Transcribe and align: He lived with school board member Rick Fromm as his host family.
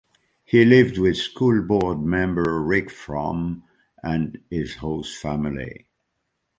He 0.43 0.65
lived 0.65 0.97
with 0.97 1.15
school 1.17 1.61
board 1.61 1.99
member 2.01 2.59
Rick 2.59 2.89
Fromm 2.89 3.65
as 4.03 4.29
his 4.49 4.77
host 4.77 5.15
family. 5.21 5.85